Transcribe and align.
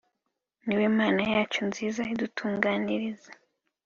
ni 0.65 0.75
we 0.79 0.85
mana 0.97 1.23
yacu 1.33 1.61
nziza 1.69 2.01
idutunganiriza 2.13 3.29